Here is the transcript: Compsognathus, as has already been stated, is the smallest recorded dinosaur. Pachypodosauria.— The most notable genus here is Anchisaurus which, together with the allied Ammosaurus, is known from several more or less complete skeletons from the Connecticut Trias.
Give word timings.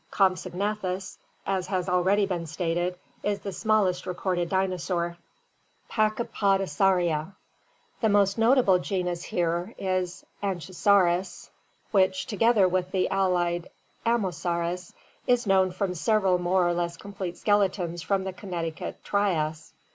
Compsognathus, 0.09 1.19
as 1.45 1.67
has 1.67 1.87
already 1.87 2.25
been 2.25 2.47
stated, 2.47 2.97
is 3.21 3.41
the 3.41 3.51
smallest 3.51 4.07
recorded 4.07 4.49
dinosaur. 4.49 5.15
Pachypodosauria.— 5.91 7.35
The 8.01 8.09
most 8.09 8.35
notable 8.35 8.79
genus 8.79 9.21
here 9.25 9.75
is 9.77 10.25
Anchisaurus 10.41 11.51
which, 11.91 12.25
together 12.25 12.67
with 12.67 12.89
the 12.89 13.09
allied 13.09 13.69
Ammosaurus, 14.03 14.91
is 15.27 15.45
known 15.45 15.69
from 15.69 15.93
several 15.93 16.39
more 16.39 16.67
or 16.67 16.73
less 16.73 16.97
complete 16.97 17.37
skeletons 17.37 18.01
from 18.01 18.23
the 18.23 18.33
Connecticut 18.33 19.03
Trias. 19.03 19.71